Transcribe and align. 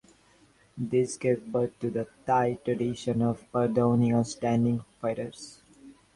This 0.79 1.15
gave 1.15 1.45
birth 1.51 1.77
to 1.77 1.91
the 1.91 2.07
Thai 2.25 2.57
tradition 2.65 3.21
of 3.21 3.43
pardoning 3.51 4.15
outstanding 4.15 4.83
fighters. 4.99 5.61